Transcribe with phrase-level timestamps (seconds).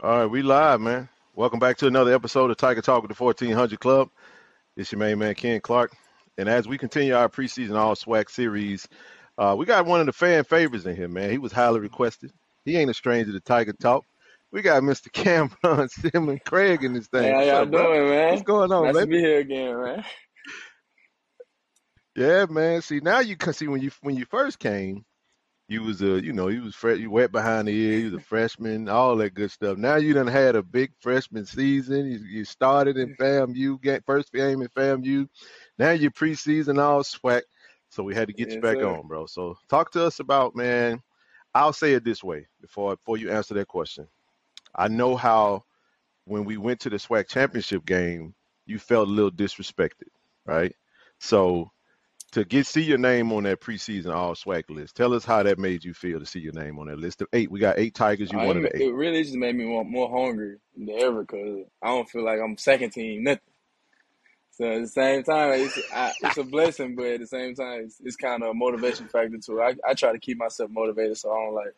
[0.00, 1.08] All right, we live, man.
[1.34, 4.10] Welcome back to another episode of Tiger Talk with the 1400 Club.
[4.76, 5.92] It's your main man, Ken Clark.
[6.36, 8.86] And as we continue our preseason All SWAC series,
[9.38, 11.30] uh, we got one of the fan favorites in here, man.
[11.30, 12.30] He was highly requested.
[12.64, 14.04] He ain't a stranger to Tiger Talk.
[14.52, 15.10] We got Mr.
[15.12, 17.24] Cam'Ron Silmon-Craig in this thing.
[17.24, 17.92] Hey, how y'all up, bro?
[17.92, 18.30] doing, man?
[18.30, 19.04] What's going on, nice baby?
[19.04, 20.04] to be here again, man.
[22.14, 22.82] Yeah, man.
[22.82, 25.04] See, now you can see when you when you first came,
[25.68, 27.98] you was a you know you was fre- you wet behind the ear.
[27.98, 29.76] You was a freshman, all that good stuff.
[29.76, 32.06] Now you done had a big freshman season.
[32.06, 33.52] You, you started in mm-hmm.
[33.52, 35.28] FAMU, get first game in FAMU.
[35.78, 37.42] Now you're preseason all SWAC.
[37.90, 38.86] So we had to get you back sir.
[38.86, 39.26] on, bro.
[39.26, 41.02] So talk to us about man.
[41.54, 44.08] I'll say it this way before before you answer that question.
[44.74, 45.64] I know how
[46.24, 50.08] when we went to the SWAC championship game, you felt a little disrespected,
[50.46, 50.74] right?
[51.18, 51.70] So
[52.32, 55.58] to get see your name on that preseason all SWAC list, tell us how that
[55.58, 57.50] made you feel to see your name on that list of eight.
[57.50, 58.30] We got eight Tigers.
[58.30, 58.82] You I of eight.
[58.82, 62.40] it really just made me want more hungry than ever because I don't feel like
[62.40, 63.40] I'm second team nothing.
[64.58, 67.82] So at the same time, it's I, it's a blessing, but at the same time,
[67.84, 69.62] it's, it's kind of a motivation factor too.
[69.62, 71.74] I, I try to keep myself motivated, so I don't like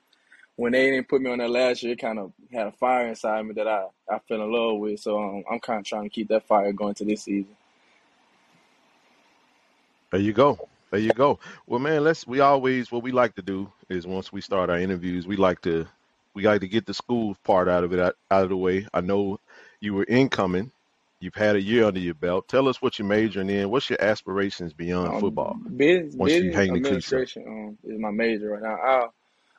[0.57, 1.93] when they didn't put me on that last year.
[1.93, 4.99] It kind of had a fire inside me that I, I fell in love with.
[4.99, 7.55] So um, I'm kind of trying to keep that fire going to this season.
[10.13, 10.59] There you go.
[10.91, 11.39] There you go.
[11.67, 12.27] Well, man, let's.
[12.27, 15.61] We always what we like to do is once we start our interviews, we like
[15.63, 15.87] to
[16.35, 18.87] we like to get the school part out of it out, out of the way.
[18.95, 19.39] I know
[19.81, 20.73] you were incoming.
[21.21, 22.49] You've had a year under your belt.
[22.49, 23.71] Tell us what you're majoring in.
[23.71, 25.61] What's your aspirations beyond Um, football?
[25.77, 28.77] business, Once business administration um, is my major right now.
[28.77, 29.07] I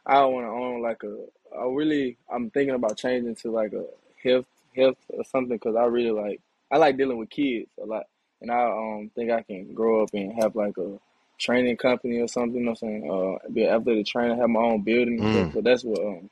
[0.05, 1.25] I want to own like a.
[1.57, 3.85] I really I'm thinking about changing to like a
[4.23, 8.05] health health or something because I really like I like dealing with kids a lot,
[8.41, 10.99] and I um think I can grow up and have like a
[11.37, 12.59] training company or something.
[12.59, 13.39] You know what I'm saying?
[13.45, 15.19] Uh, be an athletic trainer, have my own building.
[15.19, 15.53] Mm.
[15.53, 16.29] So that's what um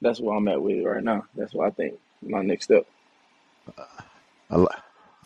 [0.00, 1.24] that's what I'm at with it right now.
[1.34, 2.86] That's what I think my next step.
[4.50, 4.66] I, li-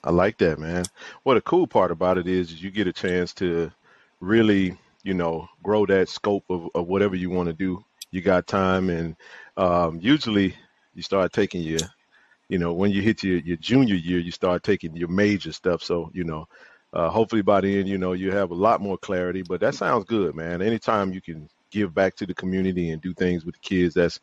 [0.04, 0.84] I like that, man.
[1.22, 3.70] What a cool part about it is, is you get a chance to
[4.20, 7.84] really, you know, grow that scope of, of whatever you want to do.
[8.10, 9.16] You got time, and
[9.56, 10.54] um, usually
[10.94, 11.80] you start taking your,
[12.50, 15.82] you know, when you hit your, your junior year, you start taking your major stuff.
[15.82, 16.48] So, you know,
[16.92, 19.42] uh, hopefully by the end, you know, you have a lot more clarity.
[19.42, 20.62] But that sounds good, man.
[20.62, 24.20] Anytime you can give back to the community and do things with the kids, that's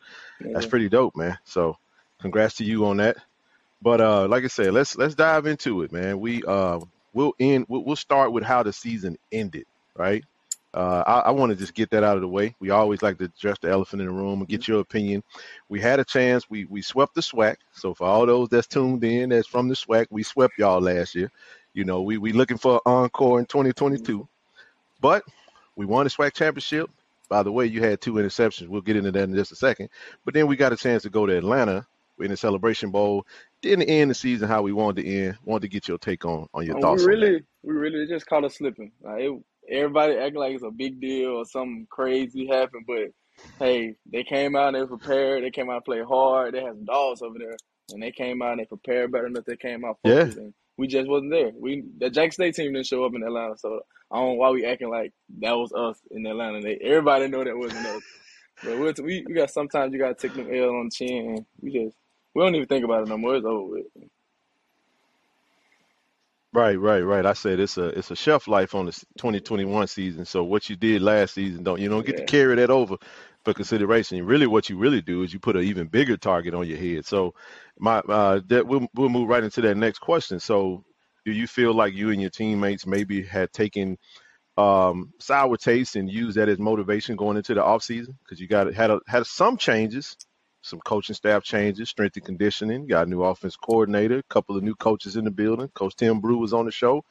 [0.53, 1.39] that's pretty dope, man.
[1.45, 1.77] So,
[2.21, 3.17] congrats to you on that.
[3.81, 6.19] But uh, like I said, let's let's dive into it, man.
[6.19, 6.79] We uh,
[7.13, 7.67] we'll end.
[7.69, 10.25] We'll, we'll start with how the season ended, right?
[10.73, 12.55] Uh, I, I want to just get that out of the way.
[12.59, 15.23] We always like to address the elephant in the room and get your opinion.
[15.69, 16.49] We had a chance.
[16.49, 17.55] We we swept the SWAC.
[17.73, 21.15] So for all those that's tuned in, that's from the SWAC, we swept y'all last
[21.15, 21.31] year.
[21.73, 24.27] You know, we we looking for an encore in 2022,
[25.01, 25.23] but
[25.75, 26.89] we won the SWAC championship.
[27.29, 28.67] By the way, you had two interceptions.
[28.67, 29.89] We'll get into that in just a second.
[30.25, 31.85] But then we got a chance to go to Atlanta
[32.19, 33.25] in the Celebration Bowl.
[33.61, 35.37] Didn't end the season how we wanted to end.
[35.43, 38.25] Wanted to get your take on on your Um, thoughts we really, we really just
[38.27, 38.91] caught us slipping.
[39.01, 43.09] Like it, everybody acting like it's a big deal or something crazy happened, but
[43.59, 45.43] hey, they came out and they prepared.
[45.43, 46.53] They came out and played hard.
[46.53, 47.55] They had some dogs over there,
[47.91, 49.45] and they came out and they prepared better enough.
[49.45, 50.21] They came out Yeah.
[50.21, 51.51] and we just wasn't there.
[51.59, 54.49] We the Jack State team didn't show up in Atlanta, so I don't know why
[54.51, 56.61] we acting like that was us in Atlanta.
[56.61, 58.03] They everybody know that wasn't us.
[58.63, 61.45] But we we got sometimes you got to take them L on the chin, and
[61.61, 61.95] we just
[62.33, 63.35] we don't even think about it no more.
[63.35, 63.85] It's over with.
[66.57, 67.23] Right, right, right.
[67.23, 70.25] I said it's a it's a shelf life on the 2021 season.
[70.25, 72.97] So what you did last season, don't you don't get to carry that over
[73.45, 74.25] for consideration.
[74.25, 77.05] Really, what you really do is you put an even bigger target on your head.
[77.05, 77.35] So
[77.77, 80.39] my uh, that we'll we'll move right into that next question.
[80.39, 80.83] So
[81.25, 83.99] do you feel like you and your teammates maybe had taken
[84.57, 88.17] um, sour taste and used that as motivation going into the off season?
[88.23, 90.17] Because you got had a, had some changes,
[90.61, 92.87] some coaching staff changes, strength and conditioning.
[92.87, 95.69] Got a new offense coordinator, a couple of new coaches in the building.
[95.69, 97.03] Coach Tim Brew was on the show.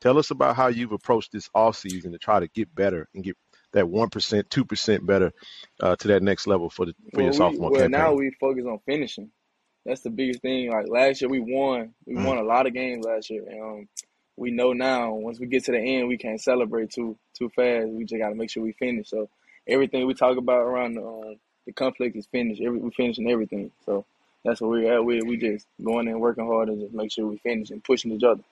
[0.00, 3.24] Tell us about how you've approached this off season to try to get better and
[3.24, 3.36] get
[3.72, 5.32] that one percent, two percent better
[5.80, 7.88] uh, to that next level for the for your Well, we sophomore well campaign.
[7.88, 9.30] now we focus on finishing.
[9.84, 10.70] That's the biggest thing.
[10.70, 11.94] Like last year, we won.
[12.06, 12.24] We Mm.
[12.24, 13.88] won a lot of games last year, and um,
[14.36, 17.88] we know now once we get to the end, we can't celebrate too too fast.
[17.88, 19.10] We just got to make sure we finish.
[19.10, 19.28] So
[19.68, 21.34] everything we talk about around the, uh,
[21.66, 22.62] the conflict is finished.
[22.62, 23.72] Every we finishing everything.
[23.86, 24.06] So
[24.44, 25.04] that's what we're at.
[25.04, 28.12] We we just going in working hard and just make sure we finish and pushing
[28.12, 28.42] each other.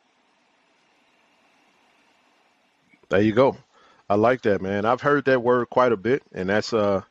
[3.11, 3.57] There you go.
[4.09, 4.85] I like that, man.
[4.85, 7.03] I've heard that word quite a bit, and that's uh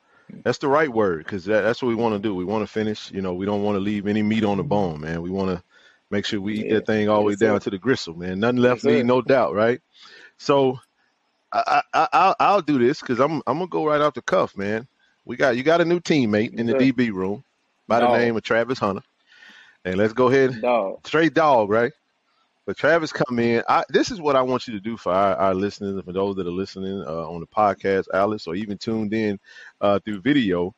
[0.44, 2.36] that's the right word because that, that's what we want to do.
[2.36, 3.12] We want to finish.
[3.12, 5.22] You know, we don't want to leave any meat on the bone, man.
[5.22, 5.64] We want to
[6.12, 6.70] make sure we eat Yeah.
[6.70, 7.62] that thing all the way down sir.
[7.62, 8.40] to the gristle, man.
[8.42, 9.04] Nothing left, sir.
[9.04, 9.82] no doubt, right?
[10.40, 10.80] So
[11.54, 14.22] I, I, I I'll, I'll do this because I'm I'm gonna go right off the
[14.24, 14.88] cuff, man.
[15.26, 16.74] We got you got a new teammate in the.
[16.74, 17.44] DB room
[17.88, 19.04] by the name of Travis Hunter,
[19.86, 21.06] and let's go ahead Dog.
[21.06, 21.92] straight dog, right?
[22.66, 23.62] But Travis come in.
[23.68, 26.14] I, this is what I want you to do for our, our listeners and for
[26.14, 29.38] those that are listening uh, on the podcast, Alice, or even tuned in
[29.82, 30.74] uh, through video.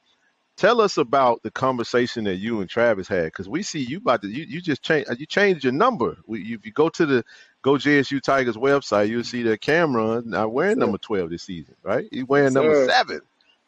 [0.58, 4.22] Tell us about the conversation that you and Travis had, because we see you about
[4.22, 6.18] to you, you just change you changed your number.
[6.26, 7.26] We, you, if you go to the
[7.62, 10.80] Go JSU Tigers website, you'll see that Cameron Yes, wearing sir.
[10.80, 12.08] number twelve this season, right?
[12.10, 13.20] He's wearing number seven.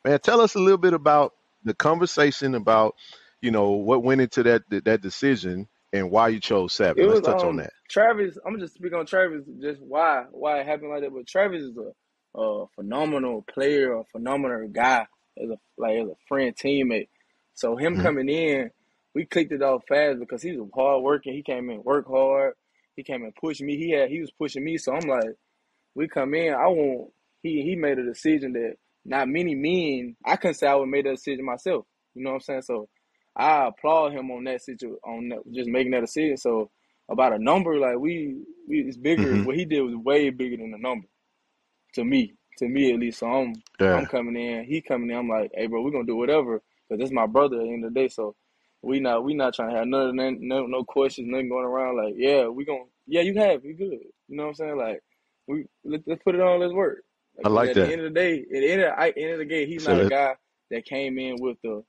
[0.08, 1.34] Man, tell us a little bit about
[1.66, 2.96] the conversation about
[3.42, 7.04] you know what went into that that, decision and why you chose seven.
[7.04, 7.74] It Let's was touch on um that.
[7.90, 8.38] Travis.
[8.46, 9.44] I'm just speak on Travis.
[9.62, 11.14] Just why why it happened like that.
[11.14, 15.08] But Travis is a, a phenomenal player, a phenomenal guy
[15.42, 17.10] as a like as a friend, teammate.
[17.56, 18.00] So him Mhm.
[18.00, 18.72] coming in,
[19.16, 21.34] we clicked it off fast because he's was hard working.
[21.34, 22.56] He came in, work hard.
[22.96, 23.78] He came and pushed me.
[23.78, 24.78] He had he was pushing me.
[24.78, 25.32] So I'm like,
[25.96, 26.54] we come in.
[26.54, 27.12] I want
[27.44, 28.76] he he made a decision that
[29.08, 30.18] not many men.
[30.26, 31.86] I couldn't say I would have made that decision myself.
[32.16, 32.64] You know what I'm saying?
[32.64, 32.90] So
[33.38, 36.38] I applaud him on that situation, on that, just making that decision.
[36.38, 36.72] So
[37.10, 38.38] about a number, like we,
[38.70, 39.38] we it's bigger.
[39.38, 41.08] hmm What he did was way bigger than the number
[41.96, 43.20] to me, to me at least.
[43.20, 45.18] So I'm I'm coming in, he coming in.
[45.18, 47.86] I'm like, hey, bro, we're gonna do whatever because this my brother at the end
[47.86, 48.10] of the day.
[48.10, 48.36] So
[48.84, 51.98] we not we not trying to have none, none no no questions, nothing going around.
[51.98, 54.00] Like, yeah, we gonna yeah, you have, you good.
[54.30, 54.78] You know what I'm saying?
[54.78, 55.02] Like
[55.48, 57.00] we let, let's put it on, let's work.
[57.46, 59.40] I like at the end of the day, at the end of, I, end of
[59.40, 60.36] the day, he's So not a guy
[60.72, 61.82] that came in with a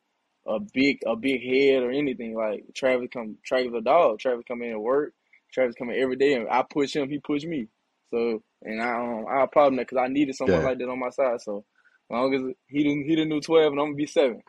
[0.46, 2.34] a big a big head or anything.
[2.34, 4.18] Like Travis come Travis a dog.
[4.18, 5.12] Travis come in and work.
[5.52, 7.68] Travis come in every day, and I push him, he push me.
[8.10, 10.66] So and I um, I him that because I needed someone yeah.
[10.66, 11.40] like that on my side.
[11.40, 14.42] So as long as he didn't he didn't do twelve, and I'm gonna be seven,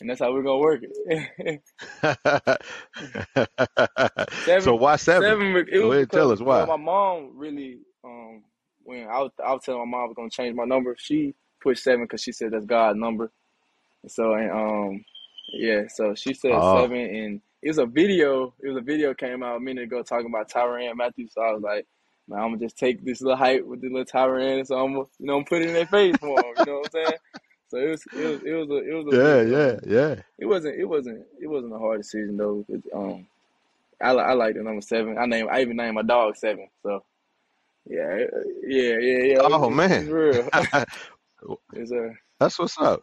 [0.00, 1.62] and that's how we're gonna work it.
[4.44, 5.22] so seven, why seven?
[5.22, 5.56] seven.
[5.56, 6.76] It Go was ahead, tell us well, why.
[6.76, 8.44] my mom really um
[8.84, 11.34] when I was I was telling my mom I was gonna change my number, she
[11.62, 13.30] pushed seven because she said that's God's number.
[14.08, 15.04] So and um
[15.52, 18.54] yeah, so she said seven, and it was a video.
[18.62, 21.28] It was a video came out a minute ago talking about Tyrann Mathieu.
[21.28, 21.86] So I was like,
[22.28, 24.66] man, I'm gonna just take this little hype with the little Tyrann.
[24.66, 26.58] So I'm gonna, you know, I'm put it in their face for them.
[26.58, 27.18] You know what I'm saying?
[27.68, 30.14] So it was, it was, it was a, it was a yeah, yeah, yeah.
[30.38, 32.64] it wasn't, it wasn't, it wasn't a hard decision though.
[32.68, 33.26] 'cause, um,
[34.00, 35.16] I, I like the number seven.
[35.18, 36.68] I name, I even named my dog seven.
[36.82, 37.04] So
[37.86, 38.16] yeah,
[38.62, 39.40] yeah, yeah, yeah.
[39.46, 40.48] It's, Oh it's, it's man, real.
[41.72, 43.02] it's uh, that's what's up.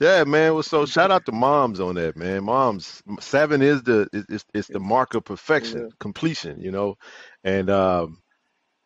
[0.00, 0.54] Yeah, man.
[0.54, 2.44] Well, so shout out to moms on that, man.
[2.44, 6.96] Moms, seven is the is it's the mark of yeah, perfection, completion, you know.
[7.44, 8.22] And um,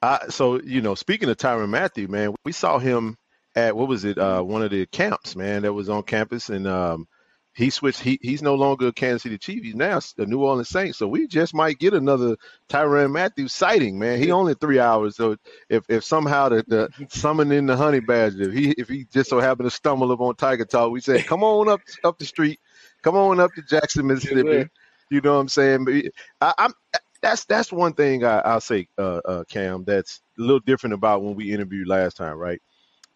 [0.02, 3.17] I so you know, speaking of Tyrann Mathieu, man, we saw him
[3.56, 4.19] at what was it?
[4.19, 7.08] Uh, one of the camps, man, that was on campus, and um,
[7.54, 8.00] he switched.
[8.00, 9.64] He he's no longer a Kansas City Chief.
[9.64, 10.98] He's now a New Orleans Saints.
[10.98, 12.36] So we just might get another
[12.68, 14.20] Tyrann Mathieu sighting, man.
[14.20, 15.16] He only three hours.
[15.16, 15.36] So
[15.68, 19.40] if if somehow the, the summoning the honey badger, if he if he just so
[19.40, 22.60] happened to stumble upon Tiger Talk, we said, come on up up the street,
[23.02, 24.69] come on up to Jackson, Mississippi.
[25.10, 25.84] You know what I'm saying?
[25.84, 25.94] But
[26.40, 26.74] I, I'm
[27.22, 29.84] that's that's one thing I, I'll say, uh, uh, Cam.
[29.84, 32.60] That's a little different about when we interviewed last time, right?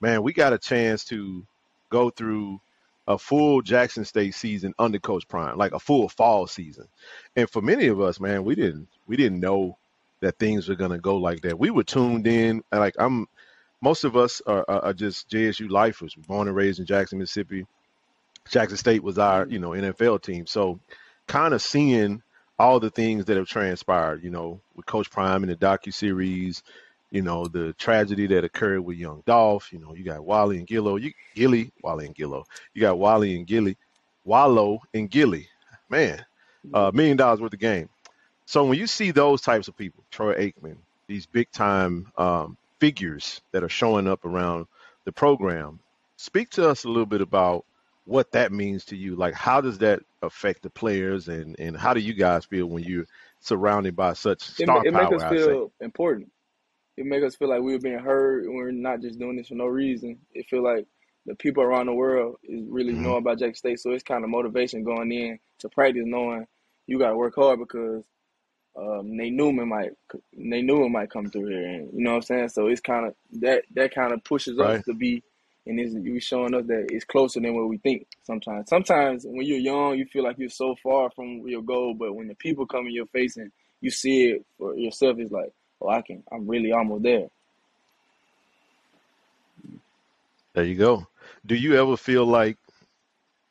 [0.00, 1.46] Man, we got a chance to
[1.90, 2.60] go through
[3.06, 6.87] a full Jackson State season under Coach Prime, like a full fall season.
[7.37, 9.76] And for many of us, man, we didn't we didn't know
[10.21, 11.59] that things were gonna go like that.
[11.59, 12.62] We were tuned in.
[12.71, 13.26] Like I'm,
[13.80, 17.66] most of us are, are, just JSU lifers, born and raised in Jackson, Mississippi.
[18.49, 20.47] Jackson State was our, you know, NFL team.
[20.47, 20.78] So
[21.26, 22.23] kind of seeing
[22.61, 26.62] all the things that have transpired, you know, with Coach Prime in the docu series,
[27.12, 30.66] you know, the tragedy that occurred with young Dolph, you know, you got Wally and
[30.69, 32.45] Gillo, you Gilly, Wally and Gillo.
[32.75, 33.78] You got Wally and Gilly,
[34.25, 35.49] Wallow and Gilly.
[35.90, 36.25] Man,
[36.75, 37.90] uh million dollars worth of game.
[38.47, 40.78] So when you see those types of people, Troy Aikman,
[41.09, 44.66] these big time um, figures that are showing up around
[45.04, 45.81] the program,
[46.16, 47.66] speak to us a little bit about
[48.07, 49.16] what that means to you.
[49.16, 52.85] Like, how does that affect the players, and and how do you guys feel when
[52.85, 53.07] you're
[53.40, 55.12] surrounded by such It star it make power?
[55.12, 55.59] us I say.
[55.59, 56.31] feel important.
[56.96, 59.54] It make us feel like we're being heard and we're not just doing this for
[59.54, 60.18] no reason.
[60.32, 60.87] It feel like
[61.26, 64.25] the people around the world is really hmm know about Jackson State, so it's kind
[64.25, 66.46] of motivation going in to practice, knowing
[66.87, 68.04] you got to work hard because
[68.76, 69.92] um, Nate Newman might
[70.34, 72.49] Nate Newman might come through here, and you know what I'm saying.
[72.50, 75.22] So it's kind of that that kind of pushes us to be
[75.66, 78.06] and it's you showing us that it's closer than what we think.
[78.22, 82.14] Sometimes, sometimes when you're young, you feel like you're so far from your goal, but
[82.14, 85.52] when the people come in your face and you see it for yourself, it's like,
[85.84, 87.28] oh, I can, I'm really almost there.
[90.54, 91.06] There you go.
[91.46, 92.58] Do you ever feel like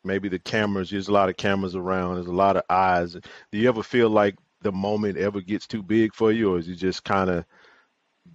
[0.03, 3.13] maybe the cameras, there's a lot of cameras around, there's a lot of eyes.
[3.13, 6.67] Do you ever feel like the moment ever gets too big for you, or is
[6.67, 7.45] it just kind of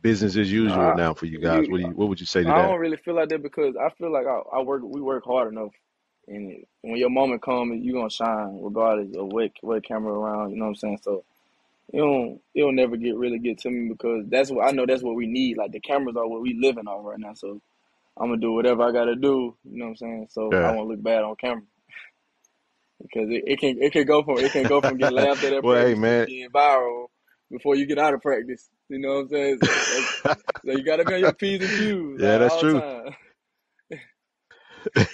[0.03, 1.69] business as usual I, now for you guys?
[1.69, 2.65] What do you, what would you say to I that?
[2.65, 5.25] I don't really feel like that because I feel like I, I work, we work
[5.25, 5.73] hard enough,
[6.29, 10.51] and when your moment comes, you're gonna shine regardless of what what camera around.
[10.51, 11.01] You know what I'm saying?
[11.03, 11.25] So
[11.93, 14.87] it don't it'll never get really get to me because that's what I know.
[14.87, 15.57] That's what we need.
[15.59, 17.35] Like the cameras are what we living off right now.
[17.35, 17.61] So
[18.21, 19.57] I'm gonna do whatever I gotta do.
[19.65, 20.29] You know what I'm saying?
[20.31, 20.71] So I Yeah.
[20.71, 21.63] won't look bad on camera
[23.03, 25.53] because it, it can it can go from it can go from getting laughed at
[25.53, 26.27] at Well, hey man.
[26.27, 27.07] being viral
[27.51, 28.71] before you get out of practice.
[28.89, 29.61] You know what I'm saying?
[29.61, 30.07] So, so
[30.73, 32.83] you gotta be on your p's and q's Yeah, like that's true.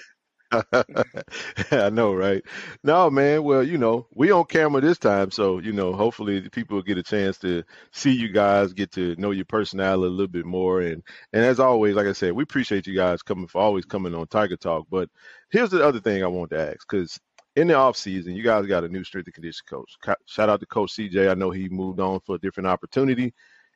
[1.71, 2.43] I know, right?
[2.85, 3.43] No, man.
[3.45, 7.03] Well, you know, we on camera this time, so you know, hopefully people get a
[7.03, 11.03] chance to see you guys, get to know your personality a little bit more, and
[11.33, 14.27] and as always, like I said, we appreciate you guys coming for always coming on
[14.29, 14.87] Tiger Talk.
[14.91, 15.09] But
[15.51, 17.19] here's the other thing I want to ask, because
[17.57, 19.97] in the off season, you guys got a new strength and condition coach.
[20.27, 21.31] Shout out to Coach CJ.
[21.31, 23.33] I know he moved on for a different opportunity.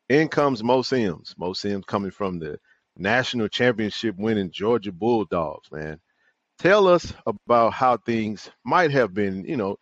[0.09, 1.35] In comes Mo Sims.
[1.39, 2.59] Mo Sims coming from the
[2.97, 6.01] national championship winning Georgia Bulldogs, man.
[6.59, 9.77] Tell us about how things might have been, you know,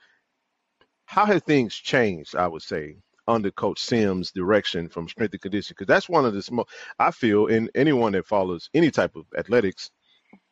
[1.07, 2.97] how have things changed, I would say,
[3.29, 5.77] under Coach Sims' direction from strength and conditioning?
[5.79, 9.27] Because that's one of the small, I feel, and anyone that follows any type of
[9.39, 9.91] athletics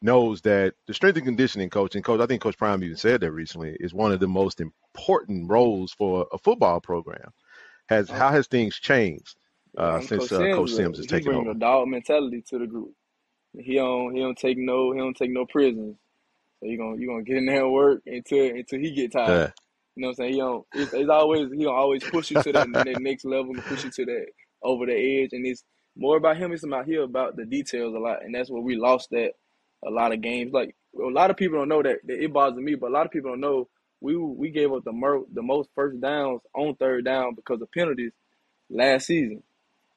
[0.00, 3.20] knows that the strength and conditioning coach, and coach, I think Coach Prime even said
[3.20, 7.30] that recently, is one of the most important roles for a football program.
[7.88, 9.36] Has Um, how has things changed
[9.78, 11.88] uh, um, Coach since uh, Coach Sims, uh, Sims has he taken bring a dog
[11.88, 12.92] mentality to the group.
[13.58, 15.96] He don't he don't take no he don't take no prisoners.
[16.62, 19.28] So you gonna you gonna get in there and work until until he get tired.
[19.28, 19.50] Yeah.
[19.96, 20.32] You know what I'm saying?
[20.32, 23.50] He don't it's, it's always he gonna always push you to that, that next level
[23.50, 24.26] and push you to that
[24.62, 25.30] over the edge.
[25.32, 25.64] And it's
[25.96, 26.52] more about him.
[26.52, 29.32] It's about here about the details a lot, and that's where we lost that
[29.84, 30.52] a lot of games.
[30.52, 33.06] Like a lot of people don't know that, that it bothers me, but a lot
[33.06, 33.68] of people don't know
[34.00, 37.72] we we gave up the mer- the most first downs on third down because of
[37.72, 38.12] penalties
[38.70, 39.42] last season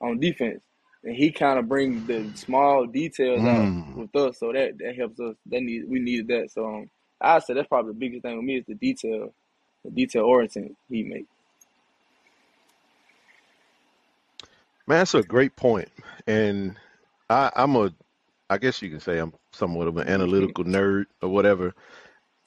[0.02, 0.62] on defense.
[1.06, 3.96] And he kind of brings the small details out Mm.
[3.96, 5.36] with us, so that that helps us.
[5.48, 6.52] That need we needed that.
[6.52, 9.34] So um, I said that's probably the biggest thing with me is the detail,
[9.86, 11.28] the detail oriented he make.
[14.88, 15.90] Man, that's a great point.
[16.28, 16.78] And
[17.30, 17.94] I, I'm a,
[18.50, 21.74] I guess you can say I'm somewhat of an analytical nerd or whatever.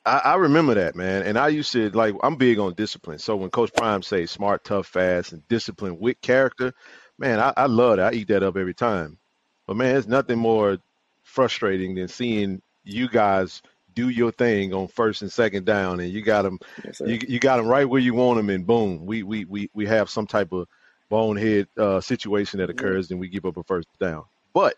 [0.07, 1.23] I, I remember that, man.
[1.23, 3.19] And I used to like, I'm big on discipline.
[3.19, 6.75] So when Coach Prime says smart, tough, fast, and discipline with character,
[7.19, 8.13] man, I, I love that.
[8.15, 9.19] I eat that up every time.
[9.67, 10.79] But man, it's nothing more
[11.23, 13.61] frustrating than seeing you guys
[13.95, 17.39] do your thing on first and second down, and you got them, Yes, you you
[17.41, 20.27] got them right where you want them, and boom, we we we we have some
[20.27, 20.69] type of
[21.09, 24.25] bonehead uh, situation that occurs, and we give up a first down.
[24.55, 24.77] But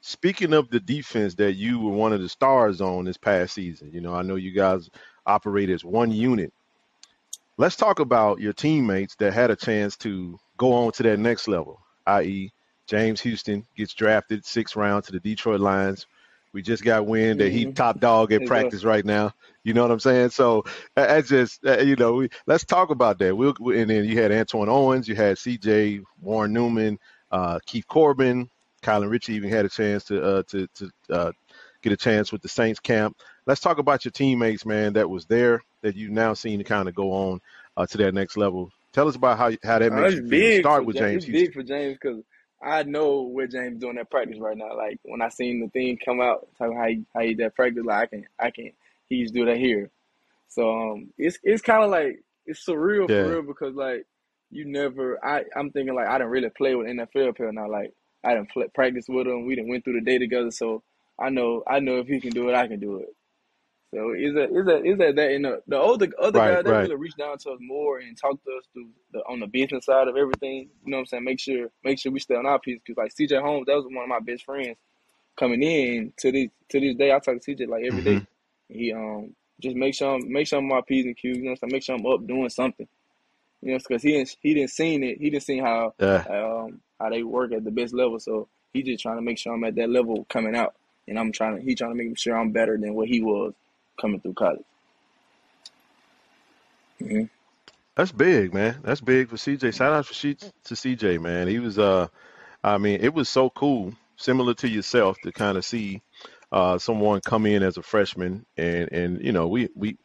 [0.00, 3.90] speaking of the defense that you were one of the stars on this past season,
[3.92, 4.90] you know, I know you guys
[5.26, 6.52] operate as one unit.
[7.56, 11.48] Let's talk about your teammates that had a chance to go on to that next
[11.48, 12.52] level, i.e.,
[12.88, 16.06] James Houston gets drafted sixth round to the Detroit Lions.
[16.54, 17.74] We just got wind that he Mhm.
[17.74, 19.32] top dog at practice right now.
[19.64, 20.30] You know what I'm saying?
[20.30, 20.64] So
[20.96, 23.36] that's just you know we, let's talk about that.
[23.36, 26.00] We'll we- and then you had Antwan Owens, you had C.J.
[26.22, 26.98] Warren Newman,
[27.30, 28.50] uh, Keith Corbin,
[28.82, 31.32] Kylan Ritchie even had a chance to uh, to to uh,
[31.82, 33.16] get a chance with the Saints camp.
[33.46, 34.94] Let's talk about your teammates, man.
[34.94, 37.40] That was there that you've now seen to kind of go on
[37.76, 38.70] uh, to that next level.
[38.98, 40.40] Tell us about how how that makes it's you feel.
[40.40, 41.24] big Start with James.
[41.24, 42.20] James It's big for James because
[42.60, 44.76] I know what James doing at practice right now.
[44.76, 47.84] Like when I seen the thing come out, talking how he how he did practice,
[47.86, 48.72] like I can I can
[49.08, 49.92] he used to do that here.
[50.48, 54.04] So um, it's it's kind of like it's surreal for real because like
[54.50, 57.70] you never I I'm thinking like I didn't really play with NFL player now.
[57.70, 59.46] Like I didn't play, practice with him.
[59.46, 60.50] We didn't went through the day together.
[60.50, 60.82] So
[61.20, 63.14] I know I know if he can do it, I can do it.
[63.94, 66.64] So is that is that is that that and the, the older other right, guys
[66.64, 66.74] they right.
[66.74, 69.86] really reach down to us more and talk to us through the on the business
[69.86, 70.68] side of everything.
[70.84, 71.24] You know what I'm saying?
[71.24, 73.86] Make sure make sure we stay on our piece because like CJ Holmes, that was
[73.86, 74.76] one of my best friends
[75.38, 77.12] coming in to this to this day.
[77.12, 78.22] I talk to CJ like every hmm day.
[78.68, 81.38] He um just make sure I'm, make sure I'm on my p's and q's.
[81.38, 81.72] You know, what I'm saying?
[81.72, 82.88] make sure I'm up doing something.
[83.62, 85.18] You know, because he didn't he didn't seen it.
[85.18, 88.20] He didn't see how Yeah, um how they work at the best level.
[88.20, 90.74] So he just trying to make sure I'm at that level coming out,
[91.08, 93.54] and I'm trying to he trying to make sure I'm better than what he was
[94.00, 94.64] coming through college.
[97.00, 97.24] hmm
[97.96, 98.80] that's big, man.
[98.84, 99.74] That's big for CJ.
[99.74, 101.48] Shout out for she, to CJ, man.
[101.48, 102.06] He was uh,
[102.62, 106.02] I mean, it was so cool, similar to yourself, to kind of see
[106.52, 109.96] uh, someone come in as a freshman, and and you know we we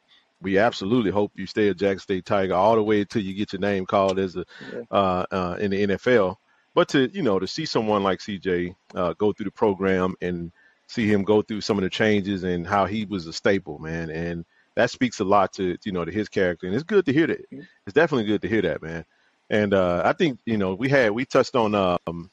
[0.41, 3.53] we absolutely hope you stay a Jack State Tiger all the way until you get
[3.53, 4.81] your name called as a Yeah.
[4.91, 6.35] uh, uh, in the NFL.
[6.73, 10.51] But to you know to see someone like CJ uh, go through the program and
[10.87, 14.09] see him go through some of the changes and how he was a staple, man,
[14.09, 17.13] and that speaks a lot to you know to his character, and it's good to
[17.13, 17.45] hear that.
[17.51, 19.05] It's definitely good to hear that, man.
[19.49, 22.29] And uh, I think you know we had we touched on um,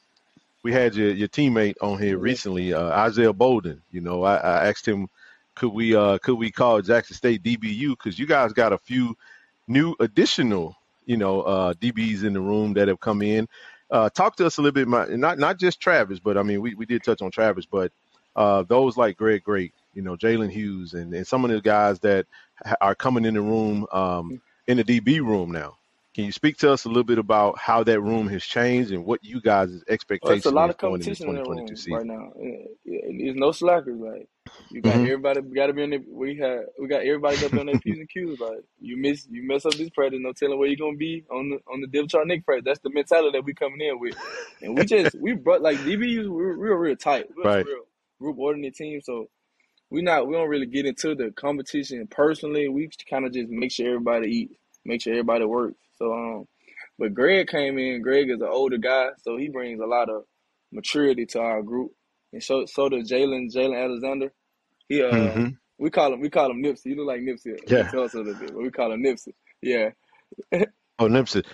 [0.63, 3.81] we had your, your teammate on here recently, uh, Isaiah Bolden.
[3.91, 5.07] You know, I, I asked him,
[5.55, 9.15] could we uh, could we call Jackson State DBU because you guys got a few
[9.67, 13.47] new additional you know uh, DBs in the room that have come in.
[13.89, 16.61] Uh, talk to us a little bit, about, not not just Travis, but I mean
[16.61, 17.91] we, we did touch on Travis, but
[18.35, 21.99] uh, those like Greg Great, you know Jalen Hughes, and, and some of the guys
[22.01, 22.27] that
[22.65, 24.35] ha- are coming in the room um,
[24.67, 25.77] in the DB room now.
[26.15, 29.05] Can you speak to us a little bit about how that room has changed and
[29.05, 29.83] what you guys'
[30.21, 31.89] Well, it's a lot of competition in that 2022 room season?
[31.89, 32.33] right now.
[32.85, 33.99] There's no slackers.
[33.99, 34.27] Like
[34.69, 36.05] you got hmm everybody got to be on.
[36.11, 38.39] We had we got everybody got to be on their p's and q's.
[38.39, 41.51] Like you miss you mess up this practice, no telling where you're gonna be on
[41.51, 42.65] the on the depth chart next practice.
[42.65, 44.15] That's the mentality that we coming in with,
[44.61, 46.29] and we just we brought like DBUs.
[46.29, 47.27] We're real real tight.
[47.37, 47.67] We're Right.
[47.67, 47.83] real
[48.21, 49.01] group oriented team.
[49.03, 49.29] So
[49.91, 52.69] we not we don't really get into the competition personally.
[52.69, 55.77] We kind of just make sure everybody eats, make sure everybody works.
[55.97, 56.47] So um,
[56.99, 58.01] but Greg came in.
[58.03, 60.23] Greg is an older guy, so he brings a lot of
[60.71, 61.91] maturity to our group.
[62.33, 64.33] And so so does Jalen Jalen Alexander.
[64.89, 65.47] He uh hmm
[65.79, 66.85] we call him we call him Nipsey.
[66.89, 67.57] He look like Nipsey.
[67.67, 67.91] Yeah.
[67.91, 69.33] Tell us a little bit, but we call him Nipsey.
[69.61, 69.91] Yeah.
[70.99, 71.45] Oh, Nipsey.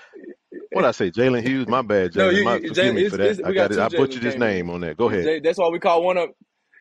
[0.72, 1.68] What I say, Jalen Hughes?
[1.68, 2.32] My bad, No, Jalen.
[2.32, 2.96] you, My, you forgive Jalen.
[2.96, 3.40] me for that.
[3.44, 3.80] I got it.
[3.80, 4.38] I butchered his in.
[4.38, 4.98] name on that.
[4.98, 5.32] Go ahead.
[5.32, 6.30] Jay, that's why we call one of.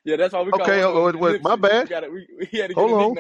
[0.07, 0.83] Yeah, that's why we call Okay.
[0.83, 1.57] of Oh, them what, what, my.
[1.79, 1.89] We bad.
[1.89, 2.13] got it.
[2.13, 3.19] We, he had to get Hold a on.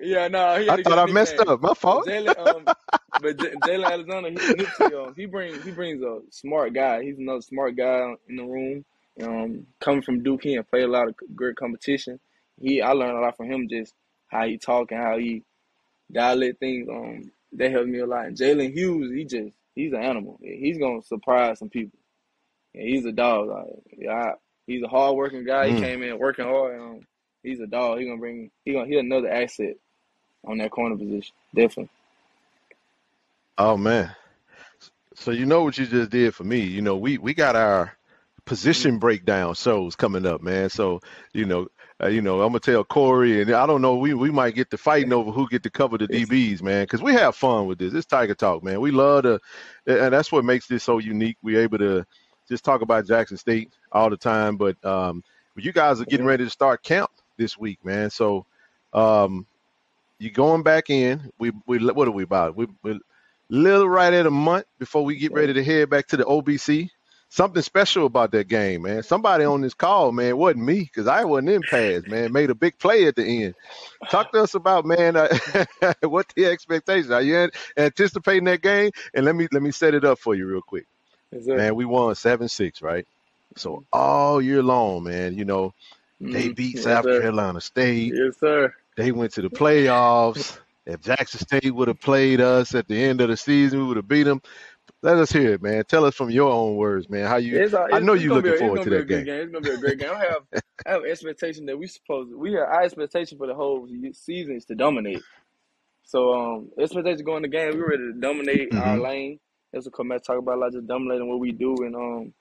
[0.00, 1.40] Yeah, no, I thought I messed nickname.
[1.40, 1.62] up.
[1.62, 2.06] My fault.
[2.06, 2.70] Jalen, um,
[3.18, 7.02] but J- Jalen Alexander, he Nipsey, um, he brings he brings a smart guy.
[7.02, 8.84] He's another smart guy in the room.
[9.22, 12.20] Um, coming from Duke, he and played a lot of great competition.
[12.60, 13.94] He, I learned a lot from him, just
[14.28, 15.44] how he talk and how he
[16.12, 16.88] dialect things.
[16.90, 18.26] Um, that helped me a lot.
[18.26, 20.38] And Jalen Hughes, he just he's an animal.
[20.42, 21.98] He's gonna surprise some people.
[22.74, 23.48] Yeah, he's a dog.
[23.48, 23.66] Like,
[23.98, 24.32] yeah, I,
[24.66, 25.68] he's a hard working guy.
[25.68, 25.80] He Mm.
[25.80, 26.80] came in working hard.
[26.80, 27.00] Um,
[27.42, 27.98] he's a dog.
[27.98, 28.50] He gonna bring.
[28.64, 29.76] He gonna he another asset
[30.46, 31.34] on that corner position.
[31.54, 31.90] Definitely.
[33.58, 34.14] Oh man.
[35.14, 36.60] So you know what you just did for me.
[36.60, 37.96] You know, we we got our
[38.44, 40.68] position breakdown shows coming up, man.
[40.70, 41.00] So
[41.32, 41.68] you know,
[42.02, 44.70] uh, you know, I'm gonna tell Corey, and I don't know, we we might get
[44.70, 47.78] to fighting over who get to cover the DBs, man, because we have fun with
[47.78, 47.94] this.
[47.94, 48.80] It's Tiger Talk, man.
[48.80, 49.40] We love to,
[49.86, 51.38] and that's what makes this so unique.
[51.42, 52.04] We're able to
[52.48, 55.22] just talk about Jackson State all the time, but um,
[55.56, 58.10] you guys are getting ready to start camp this week, man.
[58.10, 58.46] So
[58.92, 59.46] um,
[60.18, 61.30] you going back in.
[61.38, 62.56] We we what are we about?
[62.56, 62.98] We we
[63.48, 66.90] little right at a month before we get ready to head back to the OBC.
[67.28, 69.02] Something special about that game, man.
[69.02, 72.32] Somebody on this call, man, wasn't me because I wasn't in pads, man.
[72.32, 73.54] Made a big play at the end.
[74.10, 75.28] Talk to us about, man, uh,
[76.02, 77.20] what the expectations are.
[77.20, 78.92] You anticipating that game?
[79.12, 80.86] And let me let me set it up for you real quick,
[81.54, 81.76] Man.
[81.76, 83.06] We won seven six, right?
[83.56, 85.74] So all year long, man, you know
[86.32, 87.20] they hmm beat Yes, South sir.
[87.20, 88.16] Carolina State.
[88.16, 88.74] Yes, sir.
[88.96, 90.58] They went to the playoffs.
[90.86, 93.98] If Jackson State would have played us at the end of the season, we would
[93.98, 94.42] have beat them.
[95.02, 95.84] Let us hear it, man.
[95.84, 97.26] Tell us from your own words, man.
[97.26, 97.60] How you?
[97.60, 99.26] It's, uh, I know you gonna be looking a, forward to that game.
[99.26, 99.40] game.
[99.42, 100.10] It's gonna be a great game.
[100.14, 100.42] I have
[100.86, 104.66] I have expectation that we supposed we have our expectation for the whole season is
[104.66, 105.24] to dominate.
[106.04, 109.40] So um expectation going the game, we're ready to dominate our hmm lane.
[109.76, 112.34] That's what Komet talk about, a like just dominating what we do and um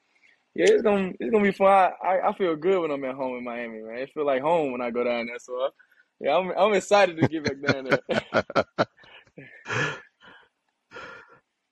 [0.55, 1.69] yeah, it's gonna it's gonna be fun.
[1.69, 3.99] I, I, I feel good when I'm at home in Miami, man.
[3.99, 5.39] It feel like home when I go down there.
[5.39, 5.69] So I,
[6.21, 8.01] yeah, I'm I'm excited to get back down there.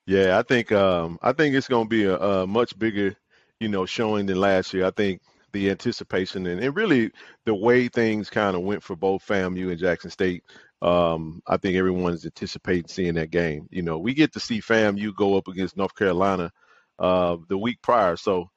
[0.06, 3.15] Yeah, I think um, I think it's to be a, a much bigger,
[3.62, 4.86] you know, showing than last year.
[4.86, 5.21] I think
[5.54, 7.12] the anticipation and, and really
[7.45, 10.43] the way things kind of went for both FAMU and Jackson State.
[10.84, 13.67] Um, I think everyone is anticipating seeing that game.
[13.72, 16.52] You know, we get to see FAMU go up against North Carolina
[17.00, 18.50] uh, the week prior, so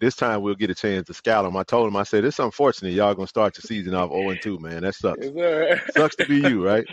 [0.00, 1.56] this time we'll get a chance to scout them.
[1.56, 4.42] I told him, I said, it's unfortunate y'all gonna start the season off 0 and
[4.42, 4.82] 2, man.
[4.82, 5.26] That sucks.
[5.34, 5.80] yes.
[5.96, 6.84] Sucks to be you, right?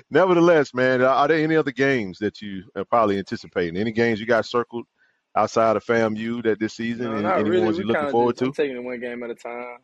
[0.10, 3.76] Nevertheless, man, are there any other games that you are probably anticipating?
[3.76, 4.86] Any games you got circled
[5.36, 7.06] outside of FAMU that this season?
[7.06, 7.64] No, Any, not any really.
[7.64, 8.56] ones you're looking forward just I'm to?
[8.62, 9.78] taking it one game at a time.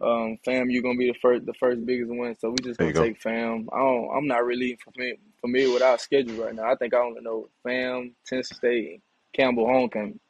[0.00, 2.36] Um, fam, you're gonna be the first, the first biggest one.
[2.38, 3.02] So we just gonna go.
[3.02, 3.68] take fam.
[3.72, 6.70] I don't, I'm not really familiar, familiar with our schedule right now.
[6.70, 10.20] I think I only know fam, Tennessee State, Campbell Homecoming.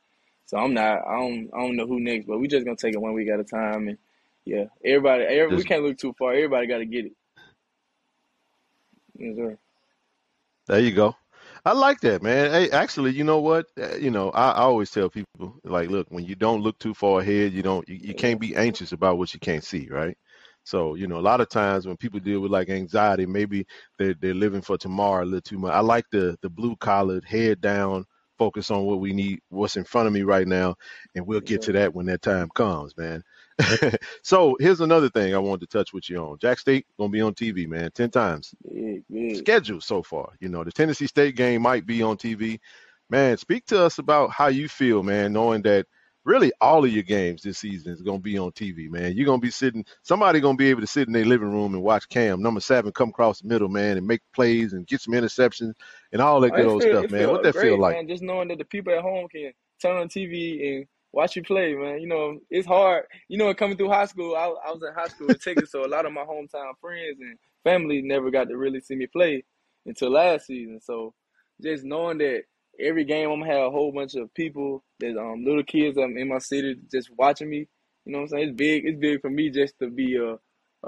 [0.46, 1.06] So I'm not.
[1.06, 1.50] I don't.
[1.54, 3.44] I don't know who next, but we just gonna take it one week at a
[3.44, 3.88] time.
[3.88, 3.98] And
[4.46, 5.24] yeah, everybody.
[5.24, 6.32] Every, we can't look too far.
[6.32, 7.12] Everybody got to get it.
[9.18, 9.58] Yes, sir.
[10.66, 11.14] there you go.
[11.68, 12.50] I like that, man.
[12.50, 13.66] Hey, actually, you know what?
[13.78, 16.94] Uh, You know, I, I always tell people like, look, when you don't look too
[16.94, 20.16] far ahead, you don't, you, you can't be anxious about what you can't see, right?
[20.64, 23.66] So, you know, a lot of times when people deal with like anxiety, maybe
[23.98, 25.72] they're they're living for tomorrow a little too much.
[25.72, 28.04] I like the the blue collared, head down,
[28.38, 30.74] focus on what we need, what's in front of me right now,
[31.14, 33.22] and we'll get to that when that time comes, man.
[34.22, 36.38] So here's another thing I wanted to touch with you on.
[36.38, 38.54] Jack State gonna be on TV, man, ten times
[39.34, 40.30] scheduled so far.
[40.40, 42.60] You know, the Tennessee State game might be on TV.
[43.10, 45.86] Man, speak to us about how you feel, man, knowing that
[46.24, 49.16] really all of your games this season is going to be on TV, man.
[49.16, 51.50] You're going to be sitting, somebody going to be able to sit in their living
[51.50, 54.86] room and watch Cam, number seven, come across the middle, man, and make plays and
[54.86, 55.72] get some interceptions
[56.12, 57.30] and all that good old feel stuff, man.
[57.30, 57.96] What that feel like?
[57.96, 58.08] man.
[58.08, 61.74] Just knowing that the people at home can turn on TV and watch you play,
[61.74, 62.00] man.
[62.00, 63.04] You know, it's hard.
[63.28, 65.84] You know, coming through high school, I, I was in high school in Texas, so
[65.84, 69.44] a lot of my hometown friends and family never got to really see me play
[69.86, 70.80] until last season.
[70.80, 71.14] So
[71.62, 72.42] just knowing that
[72.78, 76.16] every game I'm gonna have a whole bunch of people that um little kids um,
[76.16, 77.68] in my city just watching me.
[78.04, 78.48] You know what I'm saying?
[78.50, 78.84] It's big.
[78.86, 80.38] It's big for me just to be a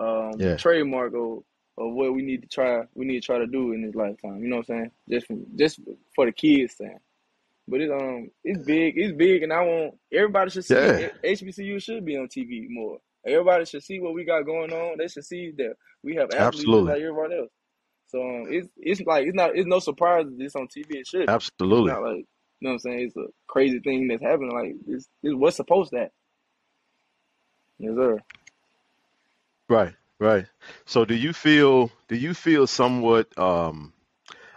[0.00, 1.42] um Yeah, trademark of
[1.78, 2.82] of what we need to try.
[2.94, 4.42] We need to try to do in this lifetime.
[4.42, 4.90] You know what I'm saying?
[5.08, 5.80] Just from, just
[6.14, 6.98] for the kids saying.
[7.70, 8.94] But it's um it's big.
[8.96, 11.08] It's big, and I want everybody should see yeah.
[11.24, 12.98] HBCU should be on TV more.
[13.26, 14.98] Everybody should see what we got going on.
[14.98, 17.50] They should see that we have athletes absolutely, like everybody else.
[18.08, 20.96] So um, it's it's like it's not it's no surprise that it's on TV.
[20.96, 21.22] It should.
[21.22, 21.92] It's absolutely.
[21.92, 22.24] not like you
[22.60, 23.00] know what I'm saying.
[23.06, 24.52] It's a crazy thing that's happening.
[24.52, 26.12] Like this this what's supposed to happen.
[27.78, 28.18] Yes, sir.
[29.70, 30.46] Right, right.
[30.84, 33.92] So do you feel, do you feel somewhat, um,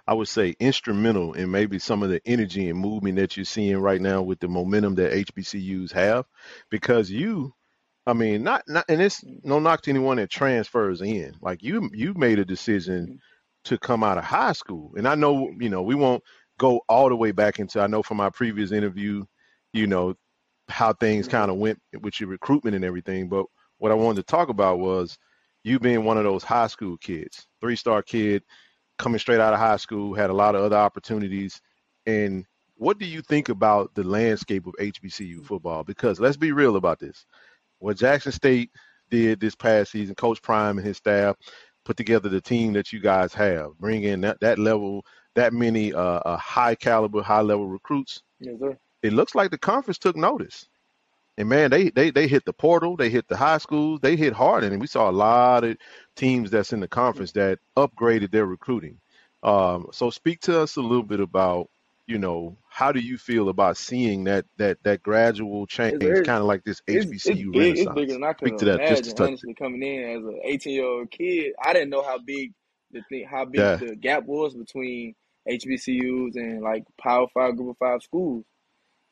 [0.05, 3.77] I would say instrumental in maybe some of the energy and movement that you're seeing
[3.77, 6.25] right now with the momentum that HBCUs have?
[6.69, 7.53] Because you,
[8.05, 11.35] I mean, not not, and it's no knock to anyone that transfers in.
[11.41, 13.15] Like you, you made a decision mm-hmm.
[13.65, 16.23] to come out of high school, and I know, you know, we won't
[16.59, 17.79] go all the way back into.
[17.79, 19.23] I know from my previous interview,
[19.71, 20.15] you know,
[20.67, 21.37] how things mm-hmm.
[21.37, 23.29] kind of went with your recruitment and everything.
[23.29, 23.45] But
[23.77, 25.17] what I wanted to talk about was
[25.63, 28.43] you being one of those high school kids, three star kid,
[28.97, 31.61] coming straight out of high school, had a lot of other opportunities.
[32.05, 35.83] And what do you think about the landscape of HBCU football?
[35.83, 37.25] Because let's be real about this.
[37.79, 38.71] What Jackson State
[39.09, 41.35] did this past season, Coach Prime and his staff
[41.85, 45.93] put together the team that you guys have, bring in that, that level, that many
[45.93, 48.21] uh, uh, high caliber, high level recruits.
[48.39, 48.77] Yes, sir.
[49.01, 50.67] It looks like the conference took notice.
[51.37, 54.33] And man, they they they hit the portal, they hit the high schools, they hit
[54.33, 55.77] hard, and we saw a lot of
[56.15, 58.99] teams that's in the conference that upgraded their recruiting.
[59.41, 61.69] Um, so speak to us a little bit about,
[62.07, 66.43] you know, how do you feel about seeing that that that gradual change, kind of
[66.43, 67.77] like this it's it's HBCU.
[67.77, 69.15] It's bigger than I could Speak to that just imagine.
[69.15, 69.27] touch.
[69.27, 72.53] Honestly, coming in as an 18 year old kid, I didn't know how big
[72.91, 75.15] the thing, how big Yeah, the gap was between
[75.49, 78.45] HBCUs and like Power Five, Group of Five schools.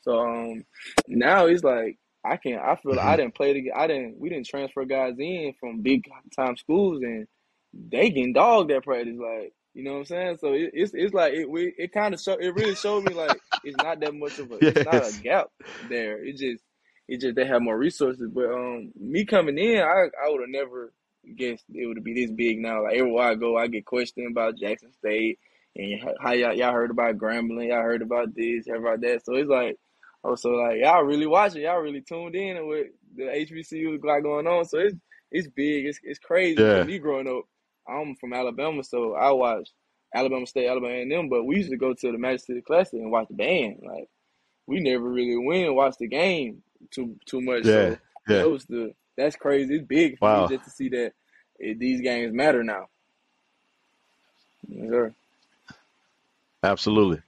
[0.02, 0.64] So um,
[1.08, 2.62] now it's like I can't.
[2.62, 3.72] I feel like I didn't play the.
[3.72, 4.20] I didn't.
[4.20, 6.04] We didn't transfer guys in from big
[6.36, 7.28] time schools, and
[7.74, 9.18] they getting dogged at practice.
[9.18, 10.38] Like you know what I'm saying.
[10.40, 11.50] So it, it's it's like it.
[11.50, 12.34] We, it kind of show.
[12.34, 14.58] It really showed me like it's not that much of a.
[14.62, 15.48] It's not a gap
[15.90, 16.24] there.
[16.24, 16.64] It just.
[17.08, 18.30] It just they have more resources.
[18.34, 20.94] But um, me coming in, I I would have never
[21.36, 22.60] guessed it would be this big.
[22.60, 25.40] Now, like everywhere I go, I get questioned about Jackson State
[25.76, 29.26] and how how y'all, y'all heard about Grambling, y'all heard about this, heard about that.
[29.26, 29.78] So it's like.
[30.24, 34.22] Oh, so like y'all really watching, y'all really tuned in and what the HBCU got
[34.22, 34.66] going on.
[34.66, 34.96] So it's
[35.32, 36.84] it's big, it's it's crazy Yeah.
[36.84, 37.44] me growing up.
[37.88, 39.74] I'm from Alabama, so I watched
[40.14, 43.12] Alabama State, Alabama A&M, but we used to go to the Magic City Classic and
[43.12, 43.80] watch the band.
[43.84, 44.10] Like
[44.68, 47.66] we never really went and watched the game too too much.
[47.66, 47.74] Yeah.
[47.74, 48.38] So Yeah.
[48.38, 49.76] that was the that's crazy.
[49.76, 50.48] It's big for me Wow.
[50.48, 51.14] just to see that
[51.62, 52.88] eh, these games matter now.
[54.68, 55.14] Yes, sir.
[56.64, 57.22] Absolutely.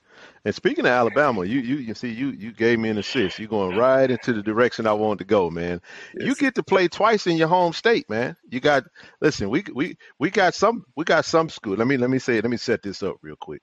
[0.45, 3.39] And speaking of Alabama, you you you see you you gave me an assist.
[3.39, 5.81] You're going right into the direction I wanted to go, man.
[6.19, 6.45] You Yes, sir.
[6.45, 8.35] get to play twice in your home state, man.
[8.49, 8.85] You got
[9.21, 11.75] listen, we we we got some we got some school.
[11.77, 13.61] Let me let me say let me set this up real quick.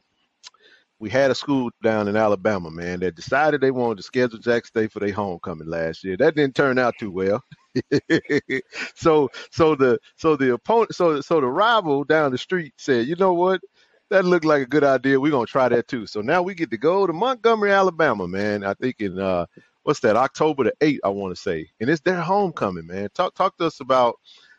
[0.99, 4.67] We had a school down in Alabama, man, that decided they wanted to schedule Jack
[4.67, 6.17] State for their homecoming last year.
[6.17, 7.45] That didn't turn out too well.
[8.97, 13.17] so so the so the opponent so so the rival down the street said, you
[13.17, 13.61] know what?
[14.11, 15.21] That looked like a good idea.
[15.21, 16.07] We're gonna try that too.
[16.07, 18.65] So now we get to go to Montgomery, Alabama, man.
[18.65, 19.47] I think in uh
[19.85, 21.69] what's that, October the eighth, I want to say.
[21.81, 23.09] And it's their homecoming, man.
[23.15, 24.17] Talk talk to us about,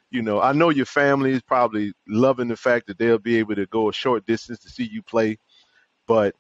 [0.09, 3.55] you know, I know your family is probably loving the fact that they'll be able
[3.55, 5.37] to go a short distance to see you play.
[6.07, 6.33] But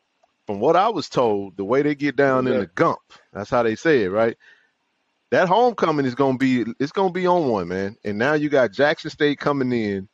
[0.47, 2.99] from what I was told, the way they get down in the gump,
[3.33, 4.37] that's how they say it, right?
[5.31, 7.97] That homecoming is gonna be it's gonna be on one, man.
[8.05, 10.07] And now you got Jackson State coming in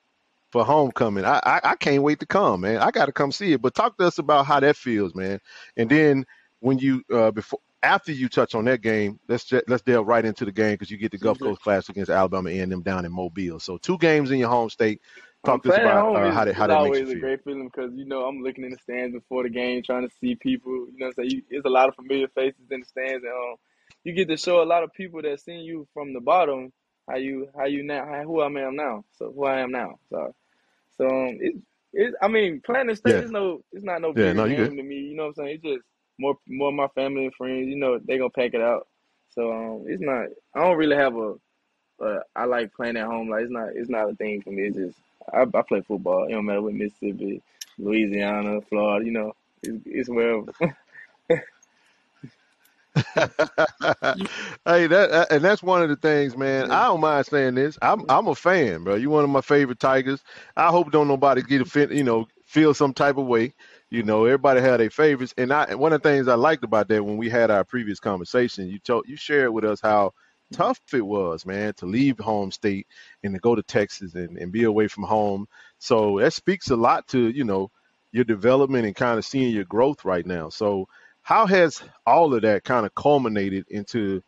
[0.57, 1.25] for homecoming.
[1.25, 2.77] I, I I can't wait to come, man.
[2.77, 3.61] I got to come see it.
[3.61, 5.39] But talk to us about how that feels, man.
[5.77, 6.25] And then
[6.61, 10.25] when you uh before after you touch on that game, let's ju- let's delve right
[10.25, 13.05] into the game because you get the Gulf Coast Clash against Alabama and them down
[13.05, 13.59] in Mobile.
[13.59, 15.01] So two games in your home state.
[15.45, 17.69] Talk to us about uh, how that how that makes you always a great feeling
[17.73, 20.71] because you know I'm looking in the stands before the game, trying to see people.
[20.73, 23.33] You know, what I'm saying there's a lot of familiar faces in the stands, and
[23.33, 23.55] um,
[24.03, 26.73] you get to show a lot of people that seen you from the bottom
[27.09, 29.05] how you how you now how, who I am now.
[29.17, 29.99] So who I am now.
[30.09, 30.33] So
[30.97, 31.55] so um, it
[31.93, 34.45] it I mean playing in state Yeah, is no it's not no yeah, bigger no,
[34.45, 34.73] you good.
[34.77, 34.95] to me.
[34.97, 35.55] You know what I'm saying?
[35.55, 35.85] It's just
[36.19, 37.67] more more of my family and friends.
[37.69, 38.87] You know they gonna pack it out.
[39.31, 40.27] So um, it's not.
[40.55, 41.35] I don't really have a
[41.99, 43.29] but I like playing at home.
[43.29, 44.63] Like it's not it's not a thing for me.
[44.67, 44.99] It's just
[45.33, 46.25] I, I play football.
[46.27, 47.41] It don't matter what Mississippi,
[47.77, 49.05] Louisiana, Florida.
[49.05, 49.33] You know,
[49.63, 50.45] it's, it's wherever.
[54.65, 56.71] hey, that and that's one of the things, man.
[56.71, 57.77] I don't mind saying this.
[57.81, 58.95] I'm I'm a fan, bro.
[58.95, 60.21] You're one of my favorite Tigers.
[60.55, 63.53] I hope don't nobody get offended, you know, feel some type of way.
[63.89, 66.87] You know, everybody had their favorites, and I one of the things I liked about
[66.89, 70.13] that when we had our previous conversation, you told you shared with us how
[70.53, 72.87] tough it was, man, to leave home state
[73.23, 75.47] and to go to Texas and, and be away from home.
[75.79, 77.69] So that speaks a lot to, you know,
[78.11, 80.49] your development and kind of seeing your growth right now.
[80.49, 80.87] So
[81.27, 84.21] how has all of that kind of culminated into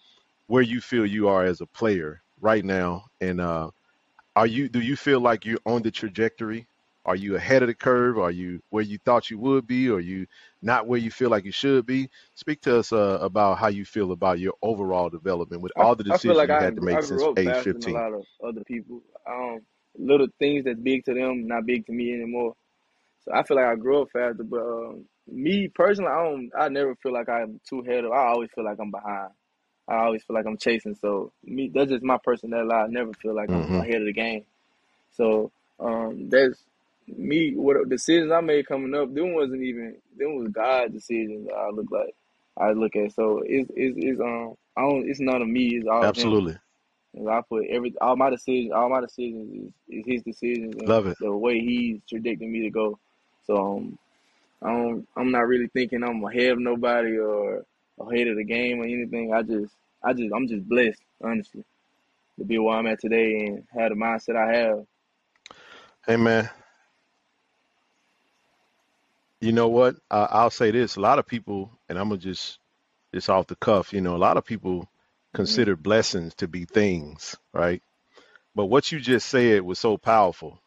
[0.48, 3.06] where you feel you are as a player right now?
[3.22, 3.70] And uh,
[4.36, 6.68] are you do you feel like you're on the trajectory?
[7.06, 8.20] Are you ahead of the curve?
[8.20, 9.90] Are you where you thought you would be?
[9.90, 10.28] Are you
[10.62, 12.10] not where you feel like you should be?
[12.36, 16.04] Speak to us uh, about how you feel about your overall development with all the
[16.04, 18.26] decisions like you I had to make I since age faster than a lot of
[18.46, 19.02] other people.
[19.26, 19.60] Um,
[19.98, 22.56] little things that's big to them, not big to me anymore.
[23.22, 24.44] So I feel like I grew up faster.
[24.44, 26.52] But um, me personally, I don't.
[26.58, 28.12] I never feel like I'm too ahead of.
[28.12, 29.32] I always feel like I'm behind.
[29.88, 30.96] I always feel like I'm chasing.
[30.96, 32.72] So me, that's just my personality.
[32.72, 34.46] I never feel like I'm hmm ahead of the game.
[35.12, 36.64] So um, that's
[37.08, 37.56] me.
[37.56, 41.50] What decisions I made coming up, them wasn't even them was God decisions.
[41.56, 42.16] I look like
[42.58, 43.14] I look at.
[43.14, 45.10] So it's it's, it's um I don't.
[45.10, 45.76] It's none of me.
[45.78, 46.06] It's all.
[46.06, 46.58] Absolutely.
[47.30, 51.08] I put every all my decisions, all my decisions is, is his decisions and Love
[51.08, 51.18] it.
[51.20, 53.00] the way he's predicting me to go.
[53.48, 53.98] So um,
[54.64, 57.66] I'm not really thinking I'm ahead of nobody or
[58.00, 59.34] ahead of the game or anything.
[59.34, 61.64] I just, I just, I'm just blessed, honestly,
[62.40, 64.86] to be where I'm at today and have the mindset I have.
[66.08, 66.50] Hey man,
[69.42, 69.96] you know what?
[70.12, 72.60] Uh, I'll say this: a lot of people, and I'm gonna just
[73.14, 73.94] just off the cuff.
[73.94, 74.90] You know, a lot of people
[75.36, 77.82] hmm consider blessings to be things, right?
[78.56, 80.60] But what you just said was so powerful.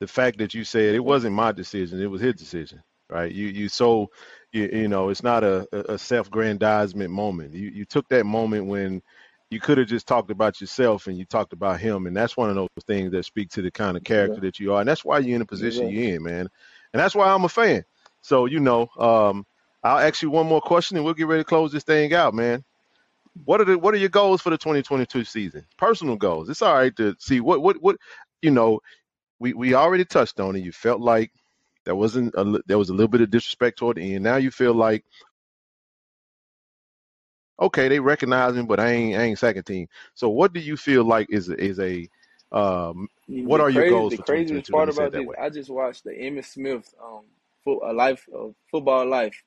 [0.00, 3.30] The fact that you said it wasn't my decision, it was his decision, right?
[3.30, 4.10] You you so
[4.52, 7.54] you you know, it's not a, a self-grandizement moment.
[7.54, 9.02] You you took that moment when
[9.50, 12.50] you could have just talked about yourself and you talked about him, and that's one
[12.50, 14.88] of those things that speak to the kind of Yeah, character that you are, and
[14.88, 15.88] that's why you're in the position yeah.
[15.88, 16.48] you're in, man.
[16.92, 17.84] And that's why I'm a fan.
[18.22, 19.44] So you know, um,
[19.82, 22.34] I'll ask you one more question, and we'll get ready to close this thing out,
[22.34, 22.64] man.
[23.44, 25.66] What are the what are your goals for the 2022 season?
[25.78, 26.48] Personal goals.
[26.48, 27.96] It's all right to see what what what
[28.42, 28.80] you know.
[29.38, 30.60] We we already touched on it.
[30.64, 31.30] You felt like
[31.84, 34.24] there wasn't a, there was a little bit of disrespect toward the end.
[34.24, 35.04] Now you feel like
[37.60, 39.88] okay, they recognize him, but I ain't I ain't second team.
[40.14, 42.08] So what do you feel like is a- is a
[42.52, 43.08] um
[43.42, 45.36] what The are your goals the craziest part me about this, way.
[45.40, 47.24] I just watched the Emmitt Smith um
[47.82, 49.42] a life of football life,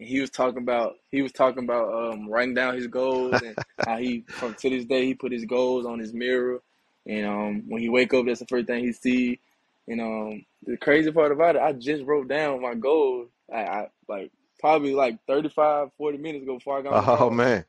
[0.00, 3.56] and he was talking about he was talking about um writing down his goals and
[3.84, 6.62] how he from to this day he put his goals on his mirror,
[7.06, 9.40] and um when he wake up that's the first thing he see,
[9.88, 13.88] and um the crazy part about it, I just wrote down my goals, I, I
[14.08, 17.30] like probably like 35, 40 minutes ago before I got Oh call.
[17.30, 17.64] man.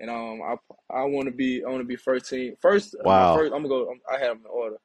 [0.00, 0.56] And um, I
[0.94, 2.56] I want to be I want to be first team.
[2.60, 3.32] First, Wow.
[3.32, 3.94] first I'm gonna go.
[4.12, 4.76] I have them in order.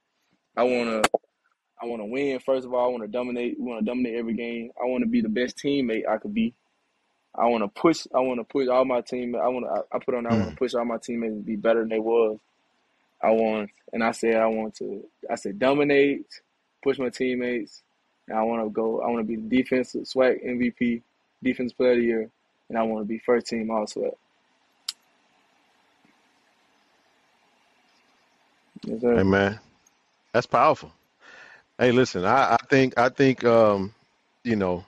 [0.57, 1.09] I wanna
[1.81, 2.39] I wanna win.
[2.39, 3.57] First of all, I wanna dominate.
[3.59, 4.71] We wanna dominate every game.
[4.81, 6.53] I wanna be the best teammate I could be.
[7.35, 8.07] I wanna push.
[8.15, 9.35] I wanna push all my team.
[9.35, 9.67] I wanna.
[9.67, 10.27] I, I put on.
[10.27, 12.39] I wanna Mm, push all my teammates to be better than they was.
[13.21, 15.05] I want, and I said I want to.
[15.29, 16.25] I said dominate,
[16.83, 17.83] push my teammates,
[18.27, 19.01] and I want to go.
[19.01, 21.01] I want to be the defensive SWAC MVP,
[21.43, 22.29] defense player of the year,
[22.69, 24.13] and I want to be first team all SWAC.
[28.85, 29.59] Yes, hey man,
[30.33, 30.91] that's powerful.
[31.77, 33.93] Hey, listen, I, I think I think um,
[34.43, 34.85] you know,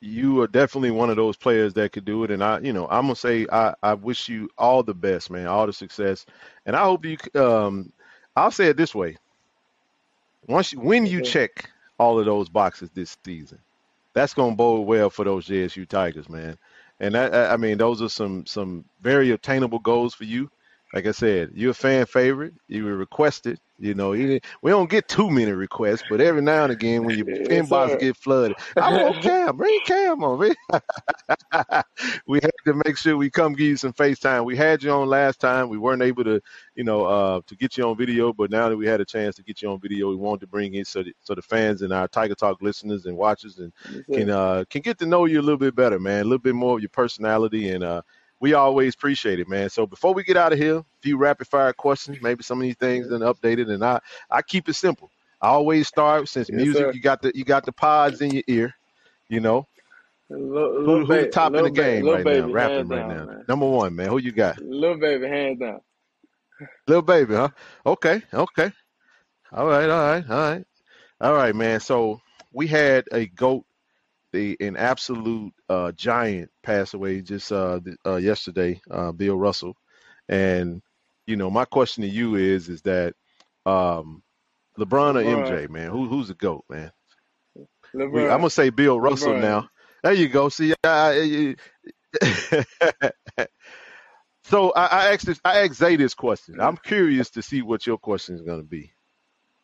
[0.00, 2.30] you are definitely one of those players that could do it.
[2.30, 5.46] And I, you know, I'm gonna say I, I wish you all the best, man,
[5.46, 6.26] all the success.
[6.66, 7.92] And I hope you um
[8.36, 9.16] I'll say it this way.
[10.48, 13.58] Once you, when you check all of those boxes this season,
[14.12, 16.58] that's gonna bode well for those JSU Tigers, man.
[17.00, 20.50] And that I I mean, those are some some very attainable goals for you.
[20.94, 22.54] Like I said, you're a fan favorite.
[22.68, 23.58] You were requested.
[23.80, 27.18] You know, you, we don't get too many requests, but every now and again, when
[27.18, 29.56] your inbox get flooded, I want Cam.
[29.56, 30.80] Bring Cam on, man.
[32.28, 34.44] we had to make sure we come give you some FaceTime.
[34.44, 35.68] We had you on last time.
[35.68, 36.40] We weren't able to,
[36.76, 39.34] you know, uh, to get you on video, but now that we had a chance
[39.36, 41.82] to get you on video, we wanted to bring in so that, so the fans
[41.82, 43.72] and our Tiger Talk listeners and watchers and
[44.12, 46.20] can uh can get to know you a little bit better, man.
[46.20, 48.02] A little bit more of your personality, and uh,
[48.44, 49.70] we always appreciate it, man.
[49.70, 52.18] So before we get out of here, a few rapid fire questions.
[52.20, 55.10] Maybe some of these things done updated, and I I keep it simple.
[55.40, 56.72] I always start since Yes, music.
[56.72, 56.92] sir.
[56.92, 58.74] You got the you got the pods in your ear.
[59.30, 59.66] You know
[60.30, 63.26] Little, little who baby, top in the baby, game right now, rapping right down, now.
[63.26, 63.46] man.
[63.48, 64.08] Number one, man.
[64.10, 64.58] Who you got?
[64.58, 65.80] Lil Baby, hands down.
[66.88, 67.48] Lil Baby, huh?
[67.86, 68.72] Okay, okay.
[69.52, 70.64] All right, all right, all right,
[71.20, 71.80] all right, man.
[71.80, 72.20] So
[72.52, 73.64] we had a goat,
[74.34, 79.76] the an absolute uh, giant, passed away just uh, uh, yesterday, uh, Bill Russell.
[80.28, 80.82] And
[81.26, 83.14] you know, my question to you is, is that
[83.64, 84.22] um,
[84.78, 85.90] LeBron or LeBron, MJ, man?
[85.90, 86.92] Who who's the goat, man?
[87.94, 89.40] We I'm gonna say Bill Russell LeBron.
[89.40, 89.68] now.
[90.02, 90.48] There you go.
[90.50, 91.56] See, I, I-
[94.44, 96.60] so I, I asked this, I asked Zay this question.
[96.60, 98.92] I'm curious to see what your question is going to be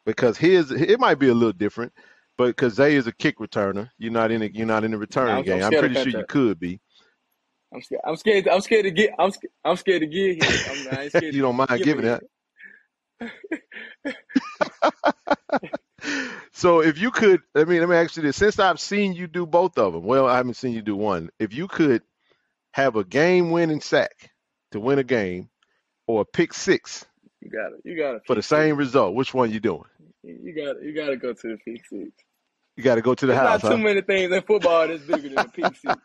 [0.07, 1.93] because his it might be a little different,
[2.41, 4.97] but because Zay is a kick returner, you're not in a, you're not in the
[4.97, 5.63] return I'm, I'm game.
[5.63, 6.81] I'm pretty sure you could be.
[7.71, 8.01] I'm scared.
[8.03, 8.49] I'm scared.
[8.49, 9.11] I'm scared to get.
[9.19, 9.31] I'm.
[9.63, 10.91] I'm scared to get hit.
[10.91, 12.23] I'm, scared you don't mind giving that.
[16.53, 19.27] so if you could, I mean, let me ask you this: since I've seen you
[19.27, 21.29] do both of them, well, I haven't seen you do one.
[21.39, 22.01] If you could
[22.73, 24.31] have a game-winning sack
[24.71, 25.51] to win a game,
[26.07, 27.05] or a pick six
[27.43, 27.83] You got it.
[27.85, 28.49] You got to for the pick six.
[28.49, 29.85] same result, which one you doing?
[30.23, 30.83] You got.
[30.83, 32.11] You got to go to the pick six.
[32.77, 33.83] You got to go to the There's house, not too huh?
[33.83, 35.99] many things in football that's bigger than a PC.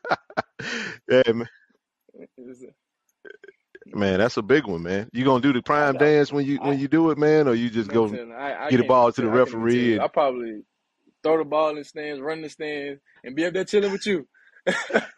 [1.09, 1.49] yeah, man.
[3.93, 5.09] Man, that's a big one, man.
[5.13, 7.53] You gonna do the prime I, dance when you when you do it, man, or
[7.53, 9.33] you just go you, I, I get a ball to the tell.
[9.33, 10.01] I can't even tell referee you.
[10.01, 10.63] I probably
[11.23, 14.05] throw the ball in the stands, run the stands, and be up there chilling with
[14.05, 14.27] you.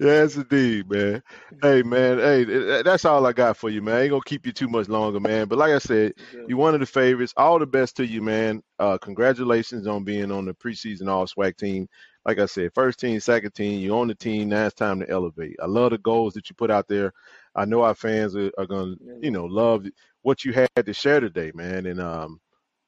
[0.00, 1.22] yes, indeed, man.
[1.62, 2.18] Hey, man.
[2.18, 3.96] Hey, th- th- that's all I got for you, man.
[3.96, 5.48] I ain't gonna keep you too much longer, man.
[5.48, 6.12] But like I said,
[6.46, 7.34] you're one of the favorites.
[7.36, 8.62] All the best to you, man.
[8.78, 11.88] Uh, congratulations on being on the preseason All SWAC team.
[12.24, 13.80] Like I said, first team, second team.
[13.80, 14.48] You're on the team.
[14.50, 15.56] Now it's time to elevate.
[15.62, 17.12] I love the goals that you put out there.
[17.54, 19.86] I know our fans are, are gonna, you know, love
[20.22, 21.86] what you had to share today, man.
[21.86, 22.40] And um,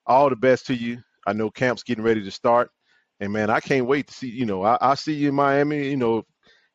[0.06, 1.02] all the best to you.
[1.26, 2.70] I know camp's getting ready to start.
[3.20, 4.28] And man, I can't wait to see.
[4.28, 5.88] You know, I, I see you in Miami.
[5.88, 6.24] You know,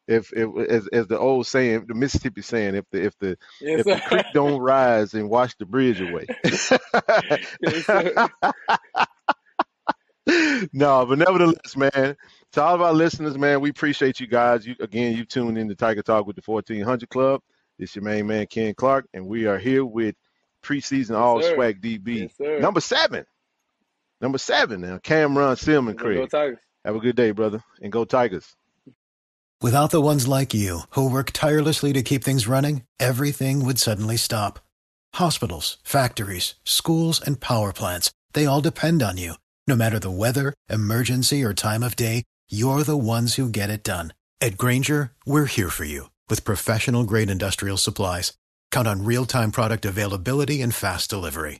[0.08, 3.80] if, if as as the old saying, the Mississippi saying, if the if the yes,
[3.80, 6.26] if the creek don't rise and wash the bridge away.
[6.46, 6.70] yes,
[10.74, 12.16] no, but nevertheless, man,
[12.54, 14.66] to all of our listeners, man, we appreciate you guys.
[14.66, 17.42] You again, you tuned in to Tiger Talk with the 1400 Club.
[17.80, 20.16] It's your main man Ken Clark, and we are here with
[20.64, 21.56] preseason Yes, All sir.
[21.56, 23.26] SWAC DB number seven.
[24.20, 26.30] Number seven now, Cam'Ron Silmon Let's go Craig.
[26.30, 26.60] Tigers.
[26.86, 28.56] Have a good day, brother, and go Tigers.
[29.62, 34.18] Without the ones like you, who work tirelessly to keep things running, everything would suddenly
[34.18, 34.60] stop.
[35.16, 39.34] Hospitals, factories, schools, and power plants, they all depend on you.
[39.66, 43.84] No matter the weather, emergency, or time of day, you're the ones who get it
[43.84, 44.14] done.
[44.40, 48.34] At Grainger, we're here for you with professional grade industrial supplies.
[48.72, 51.60] Count on real time product availability and fast delivery.